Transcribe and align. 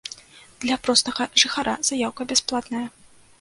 Для 0.63 0.77
простага 0.87 1.27
жыхара 1.41 1.75
заяўка 1.91 2.29
бясплатная. 2.33 2.83